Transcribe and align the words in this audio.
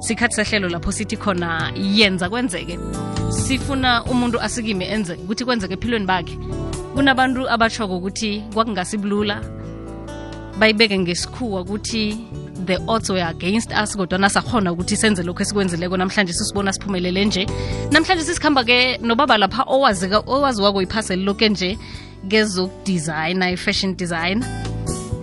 sikhathi 0.00 0.34
sehlelo 0.34 0.68
lapho 0.68 0.92
sithi 0.92 1.16
khona 1.16 1.72
yenza 1.76 2.28
kwenzeke. 2.28 2.78
Sifuna 3.30 4.04
umuntu 4.04 4.40
asikime 4.40 4.84
enze 4.84 5.14
ukuthi 5.14 5.44
kwenzeke 5.44 5.74
ephilweni 5.74 6.06
bakhe. 6.06 6.36
Kunabantu 6.94 7.48
abashoko 7.50 7.96
ukuthi 7.96 8.42
kwakungasibulula 8.54 9.40
bayibeke 10.58 10.98
ngesikhuwa 10.98 11.60
ukuthi 11.60 12.18
the 12.66 12.78
odds 12.88 13.10
were 13.10 13.22
against 13.22 13.72
us 13.72 13.96
kodwana 13.96 14.30
sakhona 14.30 14.72
ukuthi 14.72 14.96
senze 14.96 15.22
lokho 15.22 15.42
esikwenzileko 15.42 15.96
namhlanje 15.96 16.32
sisibona 16.32 16.72
siphumelele 16.72 17.24
nje. 17.24 17.46
Namhlanje 17.90 18.24
sisikhamba-ke 18.24 18.98
nobaba 19.02 19.38
lapha 19.38 19.64
owaziwako 19.66 20.82
iphaseli 20.82 21.24
loke 21.24 21.48
nje 21.48 21.78
ngezokudizayina 22.26 23.50
i-fashion 23.50 23.96
design. 23.96 24.44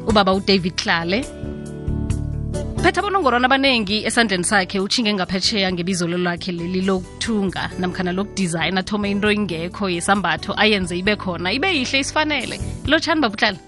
Ubaba 0.07 0.33
udavid 0.33 0.75
klale 0.75 1.25
phetha 2.87 3.01
abonongorwana 3.01 3.47
abaningi 3.47 4.05
esandleni 4.07 4.43
sakhe 4.43 4.79
utshinge 4.79 5.13
ngaphetsheya 5.13 5.71
ngebizolo 5.73 6.17
lakhe 6.17 6.51
leli 6.51 6.81
lokuthunga 6.81 7.63
namkhana 7.79 8.11
lokudizayina 8.15 8.79
athome 8.79 9.11
into 9.11 9.27
ingekho 9.31 9.89
yesambatho 9.89 10.53
ayenze 10.55 10.95
ibe 10.97 11.15
khona 11.15 11.51
ibe 11.51 11.67
yihle 11.67 11.99
isifanele. 11.99 12.57
Lotshani 12.87 13.21
babuhlala 13.21 13.59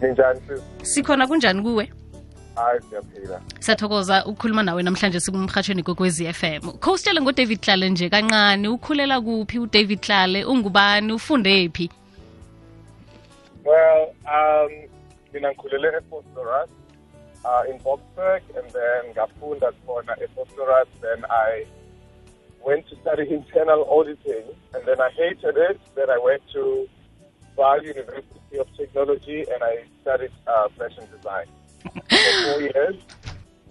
ninjani 0.00 0.40
sikhona 0.82 1.26
kunjani 1.26 1.62
kuwe? 1.62 1.88
Hayi 2.54 2.80
siyaphila. 2.90 3.40
Siyathokoza 3.60 4.26
ukukhuluma 4.26 4.62
nawe 4.62 4.82
namhlanje 4.82 5.20
sikumrhatshweni 5.20 5.82
kokwezi 5.82 6.32
FM 6.32 6.60
kho 6.80 6.92
usitshele 6.92 7.20
ngodavid 7.20 7.60
klale 7.60 7.90
nje 7.90 8.10
kancane 8.10 8.68
ukhulela 8.68 9.20
kuphi 9.20 9.58
udavid 9.58 10.00
klale 10.00 10.44
ungubani? 10.44 11.12
Ufunde 11.12 11.68
phi? 11.68 11.90
Well 13.64 14.12
um 14.28 14.70
mina 15.32 15.48
ngikhulele 15.48 15.88
eFosloras 15.96 16.68
uh, 17.44 17.62
in 17.70 17.78
Boksburg 17.80 18.42
and 18.56 18.66
then 18.72 19.14
ngafunda 19.14 19.72
khona 19.86 20.14
eVosloorus 20.24 20.88
then 21.00 21.24
I 21.30 21.64
went 22.64 22.88
to 22.88 22.96
study 23.02 23.28
internal 23.38 23.84
auditing 23.90 24.44
and 24.74 24.84
then 24.86 25.00
I 25.00 25.10
hated 25.10 25.56
it. 25.56 25.80
Then 25.96 26.08
I 26.10 26.18
went 26.18 26.42
to 26.52 26.88
Vaal 27.56 27.82
University 27.82 28.56
of 28.58 28.68
Technology 28.76 29.40
and 29.52 29.62
I 29.62 29.84
studied 30.02 30.30
uh, 30.46 30.68
fashion 30.78 31.04
design. 31.16 31.46
For 32.08 32.42
four 32.44 32.60
years. 32.74 32.96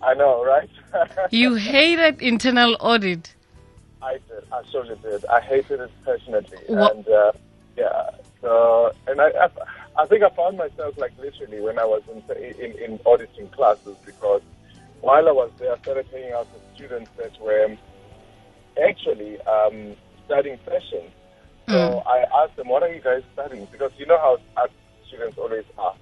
I 0.04 0.14
know 0.16 0.44
right? 0.44 0.70
You 1.32 1.56
hated 1.56 2.22
internal 2.22 2.76
audit? 2.80 3.34
I 4.02 4.14
did. 4.14 4.44
I 4.52 4.62
surely 4.72 4.96
did. 5.04 5.24
I 5.26 5.40
hated 5.42 5.80
it 5.80 5.92
passionately. 6.06 6.58
What- 6.68 6.96
and 6.96 7.08
uh, 7.08 7.32
yeah. 7.78 8.10
So 8.42 8.92
and 9.08 9.22
I, 9.22 9.28
I 9.46 9.50
I 9.98 10.06
think 10.06 10.24
I 10.24 10.30
found 10.30 10.58
myself 10.58 10.98
like 10.98 11.12
literally 11.20 11.60
when 11.60 11.78
I 11.78 11.86
was 11.86 12.02
in, 12.12 12.24
in, 12.38 12.72
in 12.78 13.00
auditing 13.06 13.50
classes 13.50 13.96
because 14.06 14.42
while 15.02 15.28
I 15.28 15.32
was 15.32 15.52
there, 15.58 15.74
I 15.74 15.78
started 15.80 16.06
hanging 16.12 16.32
out 16.32 16.48
with 16.54 16.64
students 16.76 17.12
that 17.18 17.40
were 17.42 17.76
actually 18.82 19.42
um, 19.42 19.96
studying 20.26 20.58
fashion. 20.60 21.04
So 21.68 22.04
I 22.06 22.26
asked 22.44 22.56
them, 22.56 22.68
what 22.68 22.84
are 22.84 22.94
you 22.94 23.02
guys 23.02 23.24
studying? 23.34 23.66
Because 23.72 23.92
you 23.98 24.06
know 24.06 24.18
how 24.18 24.38
art 24.58 24.72
students 25.08 25.38
always 25.38 25.66
are. 25.78 25.96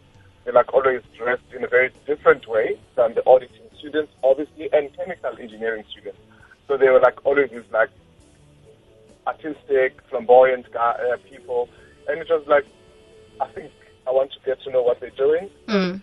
They're 0.43 0.53
like 0.53 0.73
always 0.73 1.01
dressed 1.17 1.43
in 1.55 1.63
a 1.63 1.67
very 1.67 1.91
different 2.05 2.47
way 2.47 2.79
than 2.95 3.13
the 3.13 3.25
auditing 3.25 3.69
students, 3.77 4.11
obviously, 4.23 4.69
and 4.73 4.95
chemical 4.95 5.31
engineering 5.39 5.83
students. 5.89 6.19
So 6.67 6.77
they 6.77 6.89
were 6.89 6.99
like 6.99 7.25
always 7.25 7.49
these 7.49 7.63
like 7.71 7.89
artistic, 9.27 10.01
flamboyant 10.09 10.71
guy, 10.71 10.95
uh, 11.11 11.17
people. 11.29 11.69
And 12.07 12.19
it 12.19 12.27
was 12.29 12.45
like, 12.47 12.65
I 13.39 13.47
think 13.47 13.71
I 14.09 14.11
want 14.19 14.29
to 14.33 14.39
get 14.47 14.57
to 14.63 14.69
know 14.73 14.81
what 14.87 14.97
they're 15.01 15.19
doing. 15.25 15.45
mm. 15.67 16.01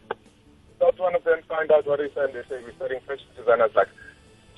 Not 0.81 0.95
one 1.07 1.15
of 1.19 1.25
them 1.25 1.41
find 1.49 1.69
out 1.75 1.85
what 1.89 1.99
it 2.01 2.11
is 2.12 2.17
and 2.17 2.33
they 2.37 2.43
say, 2.51 2.57
we're 2.65 2.77
studying 2.81 3.01
fashion 3.09 3.27
design. 3.37 3.61
I 3.62 3.67
was 3.67 3.75
like, 3.75 3.89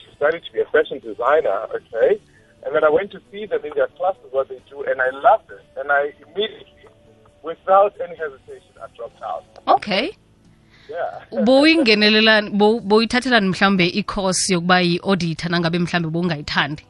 she 0.00 0.08
studied 0.16 0.42
to 0.46 0.52
be 0.52 0.60
a 0.60 0.68
fashion 0.77 0.98
designer, 1.08 1.58
okay? 1.78 2.10
And 2.64 2.74
then 2.74 2.82
I 2.84 2.91
went 2.91 3.10
to 3.12 3.20
see 3.30 3.46
them 3.46 3.62
in 3.64 3.72
their 3.78 3.86
classes, 3.98 4.26
what 4.32 4.48
they 4.48 4.60
do, 4.69 4.82
and 4.91 5.00
I 5.00 5.10
loved 5.28 5.48
it. 5.56 5.64
And 5.78 5.91
I 5.92 6.02
immediately, 6.26 6.91
without 7.42 7.94
any 8.04 8.16
hesitation, 8.16 8.72
I 8.82 8.86
dropped 8.97 9.22
out. 9.22 9.44
okay 9.76 10.04
Yeah. 10.91 11.42
bowuyingenelelani 11.44 12.50
bowuyithathelani 12.91 13.86
i-course 14.00 14.53
yokuba 14.54 14.80
yi-auditor 14.80 15.50
nangabe 15.50 15.78
mhlawumbe 15.78 16.10
bowungayithandi 16.10 16.82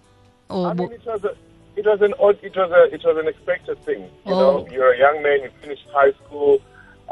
or 0.49 0.75
bo- 0.75 0.87
mean, 0.89 0.93
it 0.93 1.07
was 1.07 1.25
a, 1.25 1.35
it 1.81 1.87
was 1.93 2.01
an 2.09 2.15
odd, 2.27 2.37
it 2.49 2.55
was 2.61 2.71
a, 2.81 2.83
it 2.97 3.03
was 3.09 3.17
an 3.23 3.29
expected 3.33 3.79
thing. 3.87 4.03
You 4.27 4.35
Oh. 4.35 4.41
know, 4.43 4.55
you're 4.75 4.93
a 4.97 4.99
young 5.07 5.19
man, 5.27 5.39
you 5.45 5.51
finished 5.63 5.87
high 5.99 6.13
school. 6.21 6.53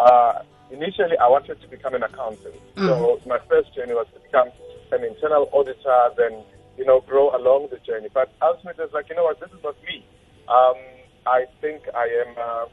Uh, 0.05 0.33
initially, 0.71 1.17
I 1.25 1.29
wanted 1.35 1.57
to 1.63 1.67
become 1.75 1.95
an 1.99 2.03
accountant. 2.09 2.57
So 2.77 3.21
my 3.35 3.39
first 3.51 3.69
journey 3.77 3.95
was 4.01 4.07
to 4.15 4.21
become 4.27 4.49
an 4.97 5.03
internal 5.11 5.45
auditor, 5.59 6.01
then 6.21 6.35
you 6.79 6.85
know, 6.89 7.01
grow 7.11 7.27
along 7.39 7.61
the 7.75 7.79
journey. 7.89 8.09
But 8.13 8.29
ultimately, 8.49 8.85
it's 8.85 8.93
like, 8.99 9.09
you 9.11 9.17
know 9.17 9.25
what, 9.29 9.41
this 9.41 9.49
is 9.57 9.63
not 9.65 9.77
me. 9.89 9.97
Um, 10.57 10.77
I 11.27 11.41
think 11.63 11.81
I 11.95 12.07
am. 12.23 12.31
Uh, 12.47 12.67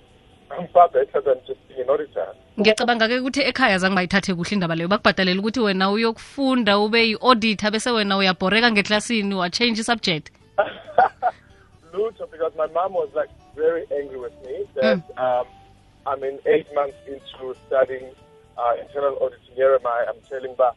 I'm 0.54 0.68
far 0.76 0.88
better 0.90 1.20
than 1.28 1.38
just 1.48 1.62
being 1.68 1.82
an 1.86 1.90
auditor. 1.90 2.28
ngiyacabanga-ke 2.60 3.16
ukuthi 3.20 3.42
ekhaya 3.50 3.78
zange 3.78 3.96
bayithathe 3.96 4.34
kuhle 4.34 4.52
indaba 4.56 4.76
leyo 4.76 4.88
bakubhadalela 4.88 5.40
ukuthi 5.42 5.60
wena 5.60 5.92
uyokufunda 5.92 6.80
ube 6.80 7.00
yi-auditor 7.08 7.72
bese 7.72 7.90
wena 7.92 8.18
uyabhoreka 8.18 8.72
ngeklasini 8.72 9.36
wa-change 9.36 9.80
i-subject 9.82 10.26
Luto, 11.94 12.30
because 12.32 12.54
my 12.58 12.68
mom 12.68 12.94
was 12.94 13.10
like 13.16 13.30
very 13.56 13.86
angry 13.92 14.20
with 14.20 14.34
me 14.46 14.66
that 14.76 15.04
um, 15.18 15.46
I'm 16.06 16.24
in 16.24 16.40
eight 16.46 16.68
months 16.74 16.98
into 17.08 17.56
studying 17.68 18.12
uh, 18.58 18.74
internal 18.82 19.18
auditing. 19.22 19.56
Here 19.56 19.76
am 19.76 19.86
I, 19.86 20.06
I'm 20.10 20.20
telling 20.30 20.56
her 20.58 20.72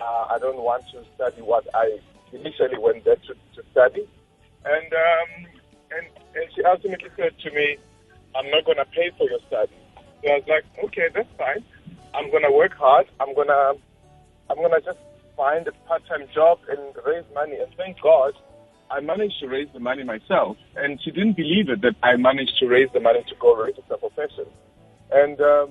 uh, 0.00 0.24
I 0.30 0.38
don't 0.38 0.62
want 0.62 0.84
to 0.92 1.04
study 1.14 1.42
what 1.42 1.66
I 1.74 1.98
initially 2.32 2.78
went 2.78 3.04
there 3.04 3.16
to, 3.16 3.34
to 3.34 3.62
study. 3.72 4.08
And, 4.64 4.92
um, 4.92 5.46
and, 5.90 6.06
and 6.34 6.44
she 6.54 6.62
ultimately 6.64 7.10
said 7.16 7.32
to 7.42 7.50
me, 7.50 7.76
I'm 8.36 8.48
not 8.50 8.64
going 8.64 8.78
to 8.78 8.86
pay 8.86 9.10
for 9.18 9.28
your 9.28 9.40
study. 9.48 9.74
So 10.22 10.30
I 10.32 10.36
was 10.36 10.44
like, 10.48 10.64
okay, 10.84 11.08
that's 11.12 11.28
fine. 11.36 11.64
I'm 12.14 12.30
going 12.30 12.44
to 12.44 12.52
work 12.52 12.74
hard. 12.74 13.06
I'm 13.18 13.34
going 13.34 13.48
to 13.48 13.74
I'm 14.50 14.56
gonna 14.56 14.80
just 14.80 14.98
find 15.36 15.66
a 15.68 15.72
part-time 15.86 16.26
job 16.34 16.58
and 16.68 16.80
raise 17.06 17.24
money. 17.32 17.56
And 17.56 17.72
thank 17.76 18.00
God, 18.02 18.34
I 18.90 19.00
managed 19.00 19.40
to 19.40 19.48
raise 19.48 19.68
the 19.72 19.80
money 19.80 20.04
myself. 20.04 20.56
And 20.76 21.00
she 21.02 21.10
didn't 21.10 21.36
believe 21.36 21.68
it 21.68 21.80
that 21.82 21.94
I 22.02 22.16
managed 22.16 22.58
to 22.58 22.66
raise 22.66 22.88
the 22.92 23.00
money 23.00 23.22
to 23.28 23.34
go 23.38 23.56
register 23.56 23.96
for 24.00 24.10
fashion. 24.10 24.46
And 25.12 25.40
um, 25.40 25.70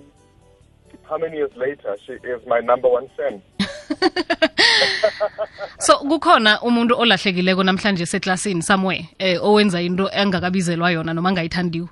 how 1.04 1.18
many 1.18 1.38
years 1.38 1.52
later, 1.56 1.98
she 2.06 2.14
is 2.14 2.46
my 2.48 2.60
number 2.60 2.88
one 2.88 3.10
fan. 3.18 3.42
so 5.80 5.98
kukhona 5.98 6.62
umuntu 6.62 6.96
olahlekileko 6.96 7.64
namhlanje 7.64 8.06
seklasini 8.06 8.62
somewhere 8.62 9.10
eh, 9.20 9.44
owenza 9.44 9.82
into 9.82 10.10
engakabizelwa 10.12 10.92
yona 10.92 11.14
noma 11.14 11.30
angayithandiwe 11.30 11.88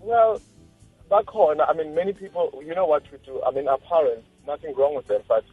Well, 0.00 0.40
back 1.08 1.28
home, 1.28 1.60
I 1.60 1.72
mean, 1.74 1.94
many 1.94 2.12
people, 2.12 2.50
you 2.66 2.74
know 2.74 2.86
what 2.86 3.02
we 3.12 3.18
do. 3.24 3.40
I 3.46 3.52
mean, 3.52 3.68
our 3.68 3.78
parents, 3.78 4.26
nothing 4.46 4.74
wrong 4.76 4.94
with 4.96 5.06
them, 5.06 5.22
but 5.28 5.44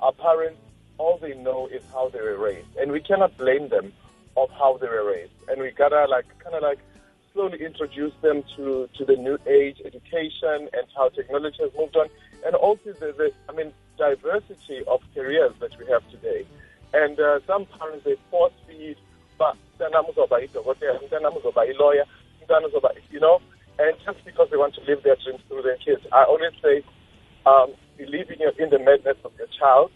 our 0.00 0.12
parents, 0.12 0.58
all 0.98 1.18
they 1.18 1.34
know 1.34 1.66
is 1.68 1.82
how 1.92 2.08
they 2.08 2.20
were 2.20 2.36
raised. 2.36 2.68
And 2.80 2.92
we 2.92 3.00
cannot 3.00 3.36
blame 3.36 3.68
them 3.68 3.92
of 4.36 4.50
how 4.50 4.76
they 4.80 4.88
were 4.88 5.06
raised. 5.06 5.32
And 5.48 5.60
we 5.60 5.70
gotta, 5.70 6.06
like, 6.06 6.26
kind 6.42 6.54
of 6.54 6.62
like 6.62 6.78
slowly 7.32 7.64
introduce 7.64 8.12
them 8.20 8.42
to, 8.56 8.88
to 8.96 9.04
the 9.04 9.16
new 9.16 9.38
age 9.46 9.80
education 9.84 10.68
and 10.72 10.86
how 10.96 11.08
technology 11.08 11.58
has 11.60 11.70
moved 11.78 11.96
on. 11.96 12.08
And 12.44 12.54
also 12.54 12.92
the, 12.92 13.14
the 13.16 13.32
I 13.48 13.52
mean, 13.52 13.72
diversity 13.96 14.82
of 14.86 15.00
careers 15.14 15.52
that 15.60 15.76
we 15.78 15.86
have 15.86 16.08
today. 16.10 16.46
And 16.92 17.18
uh, 17.18 17.40
some 17.46 17.66
parents, 17.78 18.04
they 18.04 18.16
force 18.30 18.52
feed, 18.66 18.96
but 19.38 19.56
lawyer, 21.78 22.04
you 23.10 23.20
know, 23.20 23.40
and 23.78 23.96
just 24.04 24.24
because 24.24 24.48
they 24.50 24.56
want 24.56 24.74
to 24.74 24.80
live 24.82 25.02
their 25.02 25.16
dreams 25.16 25.40
through 25.48 25.62
their 25.62 25.76
kids. 25.76 26.02
I 26.12 26.24
always 26.24 26.52
say, 26.62 26.82
um, 27.46 27.74
believe 27.96 28.30
in 28.30 28.70
the 28.70 28.78
madness 28.78 29.16
of 29.24 29.32
your 29.38 29.48
child 29.58 29.90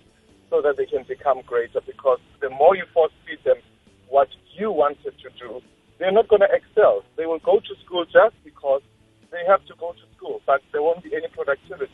so 0.52 0.60
that 0.60 0.76
they 0.76 0.84
can 0.84 1.02
become 1.08 1.40
greater 1.46 1.80
because 1.86 2.20
the 2.42 2.50
more 2.50 2.76
you 2.76 2.84
force 2.92 3.10
feed 3.26 3.42
them 3.42 3.56
what 4.10 4.28
you 4.58 4.70
wanted 4.70 5.14
to 5.24 5.28
do, 5.40 5.62
they're 5.98 6.12
not 6.12 6.28
going 6.28 6.44
to 6.44 6.52
excel. 6.52 7.02
They 7.16 7.24
will 7.24 7.38
go 7.38 7.58
to 7.58 7.72
school 7.82 8.04
just 8.04 8.36
because 8.44 8.82
they 9.32 9.42
have 9.48 9.64
to 9.64 9.74
go 9.80 9.92
to 9.92 10.04
school, 10.14 10.42
but 10.46 10.60
there 10.70 10.82
won't 10.82 11.02
be 11.02 11.16
any 11.16 11.28
productivity. 11.28 11.88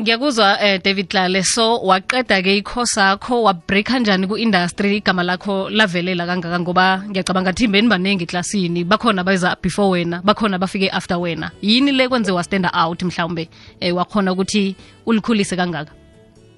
ngiyakuzwa 0.00 0.60
eh, 0.60 0.80
david 0.84 1.14
lale 1.14 1.42
so 1.42 1.78
waqeda-ke 1.78 2.56
ikhosi 2.56 3.00
akho 3.00 3.42
wabreak 3.42 3.86
kanjani 3.86 4.26
ku-industry? 4.26 4.96
Igama 4.96 5.22
lakho 5.22 5.70
lavelela 5.70 6.26
kangaka 6.26 6.60
ngoba 6.60 7.02
ngiyacabanga 7.08 7.52
thimbeni 7.52 7.88
baningi 7.88 8.24
eklasini. 8.24 8.84
Bakhona 8.84 9.24
beza 9.24 9.56
before 9.62 9.88
wena 9.88 10.20
bakhona 10.24 10.58
bafike 10.58 10.90
after 10.92 11.16
wena. 11.16 11.50
Yini 11.62 11.92
le 11.92 12.08
kwenze 12.08 12.32
wastanda 12.32 12.70
out 12.74 13.02
mhlawumbe? 13.02 13.48
Eh, 13.80 13.96
wakhona 13.96 14.32
ukuthi 14.32 14.76
ulikhulise 15.06 15.56
kangaka 15.56 15.92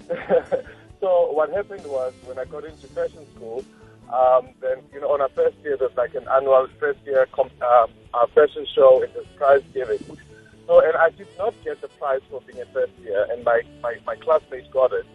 so 1.00 1.32
what 1.32 1.50
happened 1.50 1.86
was 1.86 2.12
when 2.24 2.38
I 2.38 2.44
got 2.44 2.64
into 2.64 2.88
fashion 2.88 3.26
school, 3.36 3.64
um, 4.12 4.48
then 4.60 4.78
you 4.92 5.00
know 5.00 5.12
on 5.12 5.20
our 5.20 5.28
first 5.30 5.56
year 5.62 5.76
there's 5.78 5.96
like 5.96 6.14
an 6.14 6.26
annual 6.34 6.66
first 6.80 7.00
year 7.04 7.26
comp- 7.32 7.62
um, 7.62 7.90
fashion 8.34 8.66
show. 8.74 9.02
and 9.02 9.12
was 9.14 9.26
prize 9.36 9.62
giving. 9.74 9.98
So 10.66 10.80
and 10.80 10.96
I 10.96 11.10
did 11.10 11.28
not 11.38 11.54
get 11.64 11.80
the 11.80 11.88
prize 11.98 12.20
for 12.30 12.40
being 12.42 12.60
a 12.60 12.66
first 12.72 12.92
year, 13.02 13.26
and 13.30 13.44
my, 13.44 13.62
my, 13.82 13.96
my 14.06 14.16
classmates 14.16 14.68
got 14.72 14.92
it. 14.92 15.06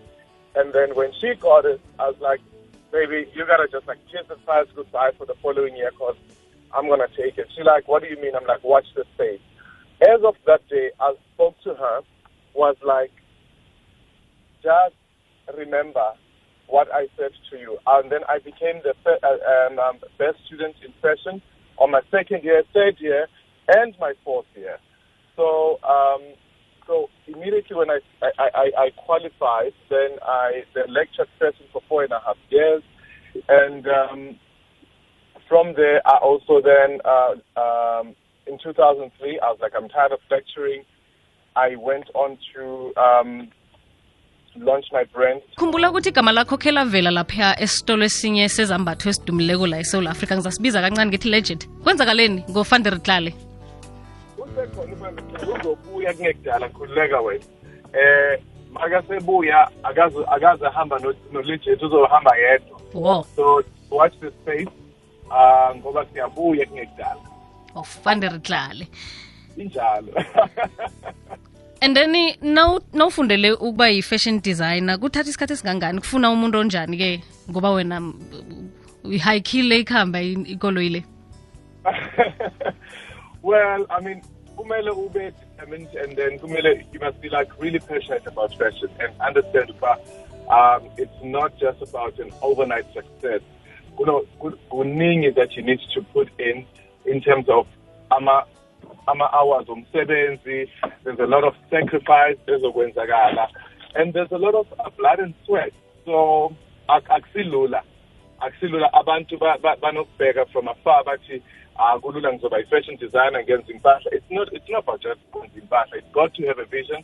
And 0.56 0.74
then 0.74 0.96
when 0.96 1.12
she 1.20 1.34
got 1.40 1.66
it, 1.66 1.82
I 2.00 2.10
was 2.10 2.20
like, 2.20 2.42
baby, 2.92 3.28
you 3.34 3.46
gotta 3.46 3.68
just 3.72 3.88
like 3.88 4.00
kiss 4.12 4.26
the 4.30 4.36
price 4.46 4.68
goodbye 4.76 5.12
for 5.18 5.26
the 5.26 5.36
following 5.42 5.76
year 5.76 5.92
because 5.92 6.16
I'm 6.74 6.88
gonna 6.88 7.08
take 7.18 7.38
it. 7.38 7.48
She 7.56 7.64
like, 7.64 7.88
what 7.88 8.04
do 8.04 8.10
you 8.10 8.22
mean? 8.22 8.36
I'm 8.36 8.46
like, 8.46 8.64
watch 8.64 8.86
this 8.96 9.08
space. 9.16 9.42
As 10.02 10.22
of 10.24 10.36
that 10.46 10.68
day, 10.70 10.92
I 11.00 11.14
spoke 11.34 11.56
to 11.64 11.74
her, 11.76 12.02
was 12.54 12.76
like, 12.84 13.12
just 14.64 14.96
remember 15.58 16.14
what 16.68 16.88
I 16.94 17.08
said 17.18 17.32
to 17.52 17.58
you. 17.58 17.78
And 17.86 18.12
then 18.12 18.22
I 18.28 18.40
became 18.40 18.82
the 18.84 18.96
uh, 19.06 19.68
um, 19.68 19.80
um, 19.80 20.00
best 20.18 20.38
student 20.48 20.76
in 20.84 20.94
fashion 21.02 21.42
on 21.78 21.92
my 21.92 22.02
second 22.10 22.44
year, 22.44 22.64
third 22.74 22.96
year, 23.00 23.28
and 23.68 23.94
my 24.00 24.14
fourth 24.24 24.46
year. 24.56 24.78
So, 25.36 25.80
um, 25.84 26.22
so 26.88 27.10
immediately 27.28 27.76
when 27.76 27.90
I, 27.90 28.00
I, 28.22 28.50
I, 28.54 28.72
I 28.78 28.90
qualified, 29.06 29.74
then 29.90 30.18
I 30.22 30.64
then 30.76 30.94
lectured 30.94 31.28
fashion 31.40 31.66
for 31.72 31.82
four 31.88 32.04
and 32.04 32.12
a 32.12 32.20
half 32.26 32.38
years, 32.50 32.84
and 33.48 33.88
um, 33.88 34.40
from 35.48 35.74
there 35.76 36.02
I 36.06 36.18
also 36.18 36.62
then 36.62 37.00
uh, 37.06 37.60
um, 37.60 38.16
in 38.48 38.60
2003 38.62 39.40
I 39.40 39.46
was 39.50 39.60
like 39.62 39.74
I'm 39.76 39.90
tired 39.90 40.12
of 40.12 40.20
lecturing. 40.30 40.84
I 41.56 41.76
went 41.76 42.10
on 42.16 42.38
to 42.56 42.94
um, 43.00 43.52
launch 44.60 44.86
my 44.92 45.04
brand. 45.14 45.42
khumbula 45.56 45.90
ukuthi 45.90 46.10
igama 46.10 46.32
lakho 46.32 46.58
khe 46.58 46.72
lavela 46.72 47.12
lapha 47.12 47.56
esitolo 47.60 48.06
esinye 48.06 48.50
sezambatho 48.50 49.10
esidumileko 49.10 49.68
la 49.68 49.80
esouth 49.80 50.08
africa 50.08 50.32
ngizasibiza 50.36 50.82
kancane 50.82 51.10
ngithi 51.10 51.30
legend 51.30 51.68
kwenzakaleni? 51.84 52.44
Ubambisile 54.38 55.54
uzobuya 55.60 56.14
kungekudala 56.14 56.70
khululeka 56.70 57.22
wena. 57.22 57.44
Eh 57.94 58.40
makasebuya 58.72 59.70
akaze 59.84 60.18
akaze 60.28 60.66
ahamba 60.68 61.00
no- 61.00 61.16
nolegit 61.32 61.82
uzohamba 61.82 62.32
yedwa. 62.38 62.80
So 63.36 63.64
watch 63.92 64.14
the 64.20 64.32
space. 64.32 64.70
Um 65.32 65.78
ngoba 65.78 66.06
siyabuya 66.06 66.66
kungekudala 66.66 67.22
ofanderitlale 67.76 68.88
injalo 69.58 70.08
and 71.84 71.96
then 71.98 72.12
nawufundele 72.42 73.50
now 73.50 73.56
ukuba 73.56 73.90
yi-fashion 73.90 74.42
designer 74.42 74.98
kuthatha 75.00 75.30
isikhathi 75.30 75.54
esingangani 75.54 76.00
kufuna 76.00 76.30
umuntu 76.32 76.58
onjani-ke 76.58 77.12
ngoba 77.52 77.72
wena 77.72 77.98
uyihayikhile 79.04 79.80
ikhamba 79.80 80.22
i- 80.22 80.46
ikoloyi 80.54 80.90
le. 80.90 81.02
Well 83.44 83.86
i 83.90 84.00
mean 84.06 84.22
kumele 84.56 84.92
ube 84.92 85.32
determined 85.42 85.90
and 86.04 86.16
then 86.16 86.40
kumele 86.40 86.86
you 86.94 87.00
must 87.06 87.18
be 87.22 87.30
like 87.30 87.52
really 87.60 87.80
passionate 87.80 88.26
about 88.28 88.52
fashion 88.58 88.90
and 89.04 89.12
understand 89.28 89.70
ukuba 89.70 89.98
um 90.58 90.82
it's 90.98 91.20
not 91.24 91.52
just 91.60 91.82
about 91.82 92.20
an 92.20 92.32
overnight 92.42 92.86
success. 92.94 93.42
Kuningi 94.70 95.36
that 95.36 95.56
you 95.56 95.64
need 95.64 95.80
to 95.94 96.02
put 96.14 96.28
in 96.40 96.66
in 97.06 97.22
terms 97.22 97.48
of 97.50 97.68
ama 98.10 98.44
ama 99.08 99.30
hours 99.34 99.70
omsebenzi 99.70 100.70
there's 101.04 101.20
a 101.20 101.26
lot 101.36 101.44
of 101.48 101.56
sacrifice 101.70 102.38
ezokwenzakala. 102.48 103.48
And 103.96 104.14
there's 104.14 104.32
a 104.32 104.38
lot 104.38 104.56
of 104.56 104.68
uh, 104.80 104.90
blood 104.98 105.20
and 105.20 105.34
sweat. 105.46 105.74
So 106.06 106.56
ak- 106.90 107.10
akusilula. 107.10 107.82
Akusilula 108.42 108.90
abantu 108.94 109.38
ba- 109.38 109.58
ba- 109.62 109.78
banokubheka 109.82 110.46
from 110.52 110.68
afar 110.68 111.04
bathi 111.04 111.42
ah 111.76 112.00
kulula 112.00 112.34
ngizoba 112.34 112.60
i-fashion 112.60 112.98
designer 112.98 113.44
ngenza 113.44 113.72
impahla. 113.74 114.10
It's 114.12 114.30
not 114.32 114.48
it's 114.54 114.70
not 114.70 114.80
about 114.84 115.02
just 115.02 115.20
kwenza 115.32 115.60
impahla. 115.62 115.98
It's 115.98 116.12
got 116.14 116.34
to 116.34 116.48
have 116.48 116.60
a 116.60 116.66
vision. 116.66 117.04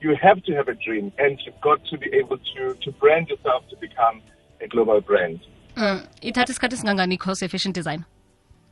You 0.00 0.14
have 0.16 0.40
to 0.42 0.52
have 0.54 0.68
a 0.68 0.74
dream. 0.74 1.10
And 1.18 1.40
you've 1.46 1.60
got 1.60 1.80
to 1.90 1.96
be 1.98 2.08
able 2.20 2.38
to 2.38 2.74
to 2.84 2.90
brand 2.92 3.28
yourself 3.30 3.62
to 3.70 3.76
become 3.76 4.20
a 4.60 4.68
global 4.68 5.00
brand. 5.00 5.40
Mm. 5.76 6.00
ithatha 6.20 6.52
isikhathi 6.52 6.74
esingangani 6.74 7.14
i-course 7.14 7.42
ye-fashion 7.44 7.72
designer 7.72 8.04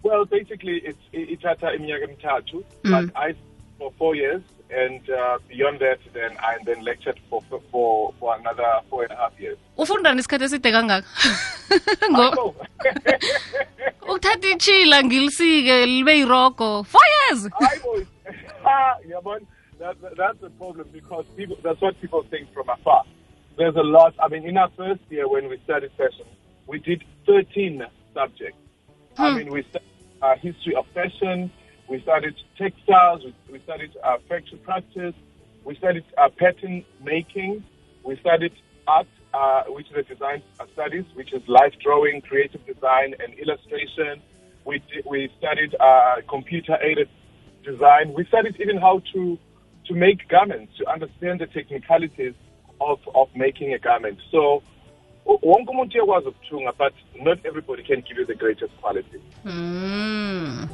well 0.05 0.25
basically 0.37 0.77
it's 0.89 1.05
i- 1.19 1.29
ithatha 1.35 1.69
iminyaka 1.77 2.05
emithathu 2.09 2.59
but 2.93 3.07
i 3.27 3.35
for 3.79 3.91
four 3.99 4.13
years 4.17 4.43
and 4.83 5.03
uh, 5.11 5.37
beyond 5.49 5.79
that 5.85 6.01
then 6.13 6.33
i 6.51 6.53
then 6.69 6.81
lectured 6.89 7.19
for 7.31 7.41
for 7.49 7.61
for, 7.71 8.15
for 8.21 8.31
another 8.41 8.71
four 8.91 9.03
and 9.05 9.13
a 9.13 9.17
half 9.23 9.35
years. 9.45 9.59
Ufunda 9.83 10.15
nesikhathi 10.15 10.45
eside 10.49 10.71
kangaka? 10.77 11.07
Ukuthatha 14.03 14.49
ichila 14.57 15.03
ngilisike 15.05 15.87
libe 15.87 16.15
yirogo 16.21 16.85
four 16.93 17.01
years! 17.15 17.49
I 17.61 18.05
yeah, 19.09 19.21
but 19.23 19.43
that, 19.79 20.01
that, 20.03 20.17
that's 20.17 20.41
the 20.41 20.51
problem 20.51 20.87
because 20.93 21.25
people, 21.37 21.57
that's 21.63 21.81
what 21.81 22.01
people 22.01 22.23
think 22.31 22.53
from 22.55 22.69
afar. 22.69 23.03
There's 23.59 23.77
a 23.77 23.83
lot. 23.83 24.15
I 24.19 24.29
mean, 24.29 24.45
in 24.49 24.57
our 24.57 24.71
first 24.77 25.01
year 25.11 25.29
when 25.29 25.49
we 25.49 25.59
studied 25.65 25.93
fashion, 25.93 26.27
we 26.67 26.79
did 26.79 27.05
13 27.27 27.85
subjects. 28.15 28.59
I 29.19 29.37
mean, 29.37 29.51
we 29.53 29.63
studied 29.71 29.89
history 30.37 30.75
of 30.75 30.87
fashion, 30.95 31.51
we 31.89 32.01
studied 32.03 32.35
textiles, 32.57 33.23
we, 33.25 33.35
we 33.53 33.61
studied 33.61 33.93
uh, 34.03 34.17
factory 34.29 34.59
practice, 34.59 35.15
we 35.65 35.77
studied 35.77 36.05
uh, 36.19 36.29
pattern 36.39 36.85
making, 37.03 37.65
we 38.05 38.17
studied 38.21 38.53
art, 38.87 39.07
uh, 39.33 39.65
which 39.69 39.91
is 39.91 39.97
a 39.97 40.03
design 40.03 40.43
studies, 40.73 41.05
which 41.15 41.33
is 41.33 41.43
life 41.49 41.75
drawing, 41.83 42.21
creative 42.21 42.65
design, 42.67 43.15
and 43.21 43.35
illustration. 43.35 44.23
We 44.65 44.83
we 45.05 45.31
studied 45.39 45.75
computer 46.29 46.77
aided 46.83 47.09
design. 47.65 48.15
We 48.15 48.25
studied 48.27 48.57
even 48.61 48.79
how 48.79 49.03
to 49.13 49.39
to 49.87 49.95
make 49.95 50.29
garments, 50.29 50.73
to 50.79 50.89
understand 50.91 51.41
the 51.41 51.47
technicalities 51.47 52.35
of, 52.81 52.99
of 53.15 53.29
making 53.37 53.75
a 53.75 53.79
garment. 53.79 54.19
So 54.31 54.63
wonke 55.27 55.71
umuntu 55.71 55.95
uyakwazi 55.99 56.29
ukuthunga 56.29 56.73
but 56.79 56.95
not 57.23 57.39
everybody 57.47 57.83
can 57.83 58.01
give 58.03 58.21
you 58.21 58.27
the 58.27 58.35
greatest 58.35 58.73
quality. 58.81 59.19
mm. 59.45 60.69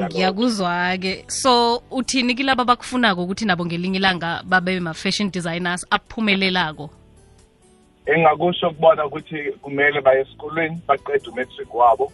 Ngiyakuzwa-ke. 0.00 1.24
So 1.28 1.82
uthini 1.90 2.34
kilaba 2.34 2.64
bakufunako 2.64 3.22
ukuthi 3.22 3.44
nabo 3.44 3.66
ngelinye 3.66 3.98
ilanga 3.98 4.42
babe 4.44 4.80
ma-fashion 4.80 5.30
designers 5.30 5.86
aphumelelako? 5.90 6.90
Engakusho 8.06 8.70
kubona 8.70 9.06
ukuthi 9.06 9.52
kumele 9.62 10.00
baye 10.00 10.20
esikolweni 10.20 10.80
baqede 10.86 11.30
umetric 11.30 11.74
wabo. 11.74 12.12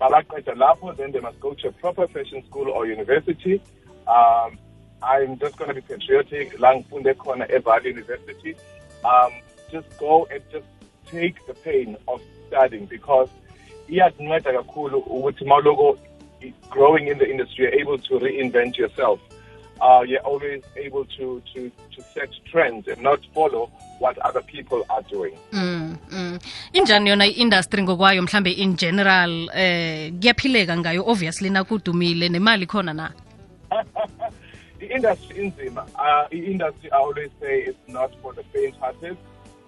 Babaqeda 0.00 0.54
lapho 0.54 0.92
then 0.96 1.12
they 1.12 1.20
must 1.20 1.40
go 1.40 1.54
to 1.54 1.68
a 1.68 1.72
proper 1.72 2.06
fashion 2.08 2.42
school 2.48 2.70
or 2.70 2.86
university. 2.86 3.60
Um, 4.06 4.58
i'm 5.02 5.36
just 5.38 5.56
going 5.58 5.68
to 5.68 5.74
be 5.74 5.80
patriotic. 5.80 6.60
La 6.60 6.74
ngifunde 6.74 7.14
khona 7.14 7.46
evalley 7.50 7.90
university. 7.90 8.54
Um, 9.04 9.32
just 9.72 9.98
go 9.98 10.28
and 10.30 10.42
just 10.52 10.66
take 11.10 11.34
the 11.46 11.54
pain 11.54 11.96
of 12.06 12.20
studying 12.46 12.86
because 12.86 13.30
iyakunceda 13.88 14.52
kakhulu 14.52 14.98
ukuthi 14.98 15.44
mawuloko 15.44 15.98
growing 16.70 17.08
in 17.08 17.18
the 17.18 17.30
industry 17.30 17.64
you're 17.64 17.80
able 17.80 17.98
to 17.98 18.18
reinvent 18.18 18.78
yourself 18.78 19.20
uh, 19.80 20.02
you're 20.06 20.26
always 20.26 20.62
able 20.76 21.04
to, 21.04 21.42
to, 21.52 21.70
to 21.94 22.02
set 22.14 22.30
trends 22.50 22.88
and 22.88 23.02
not 23.02 23.20
follow 23.34 23.70
what 23.98 24.18
other 24.18 24.42
people 24.42 24.84
are 24.88 25.02
doing. 25.10 25.36
mm, 25.52 25.96
mm. 26.10 26.38
injani 26.72 27.10
yona 27.10 27.26
i-industry 27.26 27.82
ngokwayo 27.82 28.22
mhlambe 28.22 28.52
in 28.52 28.76
general 28.76 29.50
eh 29.54 30.12
kuyaphileka 30.12 30.76
ngayo 30.76 31.04
obviously 31.06 31.50
nakudumile 31.50 32.28
nemali 32.28 32.66
khona 32.66 32.92
na 32.92 33.12
the 34.78 34.94
industry 34.94 35.36
inzima. 35.36 35.86
Uh, 35.94 36.28
the 36.30 36.38
industry, 36.46 36.90
I 36.92 36.96
always 36.96 37.30
say, 37.40 37.62
it's 37.62 37.88
not 37.88 38.12
for 38.22 38.32
the 38.32 38.42
faint-hearted. 38.52 39.16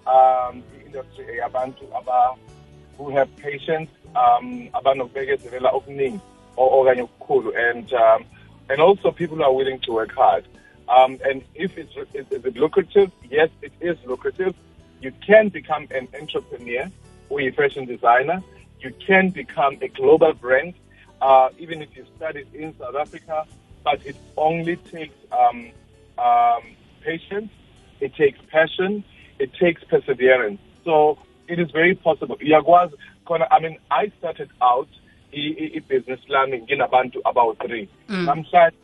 Um, 0.09 0.63
industry, 0.85 1.25
eh, 1.39 1.47
abantu 1.47 1.85
aba 1.95 2.35
who 2.97 3.05
have 3.15 3.29
patience, 3.37 3.89
um, 4.15 4.69
abanokubekezelela 4.73 5.69
okuningi 5.77 6.19
okanye 6.57 7.03
okukhulu, 7.07 7.49
and 7.69 7.93
um, 7.93 8.25
and 8.69 8.81
also 8.81 9.11
people 9.11 9.37
who 9.37 9.43
are 9.43 9.53
willing 9.53 9.79
to 9.79 9.91
work 9.93 10.11
hard. 10.11 10.43
Um, 10.89 11.19
and 11.23 11.43
if 11.53 11.77
it's 11.77 11.95
is, 11.95 12.25
is 12.31 12.45
it 12.45 12.55
lucrative? 12.57 13.11
Yes, 13.29 13.49
it 13.61 13.71
is 13.79 13.97
lucrative. 14.05 14.55
You 15.01 15.11
can 15.25 15.49
become 15.49 15.87
an 15.91 16.07
entrepreneur 16.19 16.89
or 17.29 17.41
a 17.41 17.51
fashion 17.51 17.85
designer. 17.85 18.41
You 18.81 18.91
can 19.05 19.29
become 19.29 19.77
a 19.81 19.87
global 19.89 20.33
brand, 20.33 20.73
uh, 21.21 21.49
even 21.59 21.81
if 21.81 21.95
you 21.95 22.05
studied 22.17 22.47
in 22.53 22.75
South 22.79 22.95
Africa. 22.95 23.45
But 23.83 24.05
it 24.05 24.15
only 24.35 24.75
takes 24.75 25.15
um, 25.31 25.71
um, 26.17 26.63
patience. 27.01 27.51
It 27.99 28.15
takes 28.15 28.39
passion. 28.49 29.03
It 29.39 29.53
takes 29.59 29.83
perseverance. 29.85 30.59
So 30.85 31.17
it 31.47 31.59
is 31.59 31.71
very 31.71 31.95
possible. 31.95 32.35
Iyakwazi 32.39 32.95
khona 33.25 33.47
I 33.51 33.59
mean 33.61 33.77
I 33.91 34.11
started 34.19 34.49
out 34.61 34.87
i- 35.33 35.55
i- 35.63 35.71
i-business 35.77 36.19
lami 36.27 36.57
nginabantu 36.61 37.21
about 37.25 37.57
three. 37.59 37.87
Namhlanje 38.09 38.75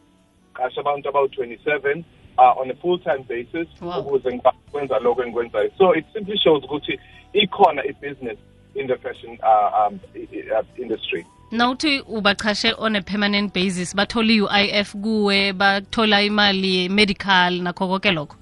qasha 0.54 0.80
abantu 0.82 1.10
about 1.10 1.32
27 1.32 2.04
uh, 2.38 2.54
on 2.62 2.72
a 2.72 2.76
full-time 2.76 3.24
basis 3.28 3.68
Wow. 3.82 4.00
ukuze 4.00 4.30
ukwenza 4.70 5.00
lokho 5.00 5.24
engikwenzayo. 5.24 5.72
So 5.78 5.94
it 5.96 6.06
simply 6.14 6.38
shows 6.38 6.64
ukuthi 6.64 7.00
ikhona 7.34 7.84
i-business 7.86 8.38
in 8.76 8.88
the 8.88 8.96
fashion 8.98 9.38
uh, 9.44 9.88
um, 9.88 10.00
i- 10.16 10.28
i- 10.38 10.52
uh, 10.52 10.66
industry. 10.82 11.26
nawuthi 11.52 12.00
ubachashe 12.00 12.74
on 12.78 12.96
a 12.96 13.02
permanent 13.02 13.54
basis 13.54 13.96
bathola 13.96 14.32
i-uif 14.34 14.96
kuwe 14.96 15.54
bathola 15.54 16.22
imali 16.22 16.90
medical 16.90 17.54
nakho 17.62 17.88
konke 17.88 18.12
lokho 18.12 18.36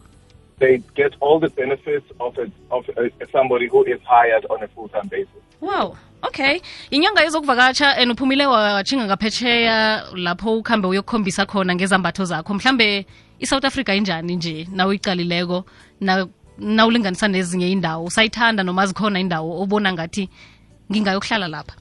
they 0.63 0.75
get 0.95 1.11
all 1.19 1.39
the 1.39 1.49
benefits 1.61 2.07
of 2.19 2.31
a, 2.37 2.47
of 2.75 2.83
a, 2.97 3.11
somebody 3.31 3.67
who 3.67 3.83
is 3.93 3.99
hired 4.15 4.45
on 4.49 4.63
a 4.63 4.67
full-time 4.67 5.07
basis. 5.07 5.41
wow. 5.61 5.95
Okay. 6.25 6.61
Inyanga 6.91 7.21
yezokuvakatsha 7.21 7.97
and 7.97 8.11
uphumile 8.11 8.45
watshinga 8.45 9.05
ngaphetsheya 9.05 10.03
lapho 10.15 10.57
ukhambe 10.57 10.87
uyokukhombisa 10.87 11.45
khona 11.45 11.75
ngezambatho 11.75 12.25
zakho. 12.25 12.53
Mhlambe 12.53 13.05
i-south 13.39 13.65
africa 13.65 13.89
injani 13.89 14.35
nje 14.35 14.67
na 14.71 14.87
uyicalileko 14.87 15.65
na 16.01 16.27
nawulinganisa 16.57 17.27
nezinye 17.27 17.71
indawo 17.71 18.05
usayithanda 18.05 18.63
noma 18.63 18.85
zikhona 18.85 19.19
indawo 19.19 19.61
obona 19.61 19.93
ngathi 19.93 20.29
ngingayokuhlala 20.91 21.47
lapha? 21.47 21.75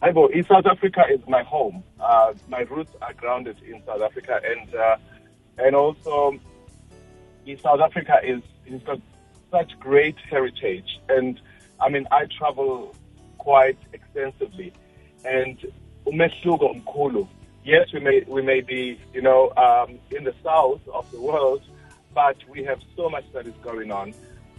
Hayibo 0.00 0.30
i 0.32 0.42
South 0.42 0.66
Africa 0.66 1.02
is 1.14 1.20
my 1.28 1.42
home. 1.42 1.82
Uh, 2.00 2.32
my 2.48 2.60
roots 2.70 2.92
are 3.02 3.14
grounded 3.14 3.56
in 3.68 3.82
South 3.86 4.00
Africa, 4.02 4.40
and 4.44 4.74
uh, 4.74 4.96
and 5.58 5.74
also 5.76 6.38
South 7.56 7.80
Africa 7.80 8.20
is 8.22 8.42
has 8.70 8.82
got 8.82 9.00
such 9.50 9.78
great 9.80 10.16
heritage. 10.30 11.00
And 11.08 11.40
I 11.80 11.88
mean, 11.88 12.06
I 12.10 12.26
travel 12.38 12.94
quite 13.38 13.78
extensively, 13.92 14.72
and 15.24 15.56
umehluko 16.06 16.74
mkulu. 16.74 17.26
Yes, 17.64 17.92
we 17.92 18.00
may 18.00 18.24
we 18.26 18.42
may 18.42 18.60
be 18.60 19.00
you 19.12 19.22
know 19.22 19.52
um, 19.56 19.98
in 20.10 20.24
the 20.24 20.34
south 20.42 20.80
of 20.92 21.10
the 21.10 21.20
world, 21.20 21.62
but 22.14 22.36
we 22.48 22.64
have 22.64 22.80
so 22.96 23.08
much 23.08 23.24
that 23.32 23.46
is 23.46 23.54
going 23.62 23.90
on. 23.92 24.14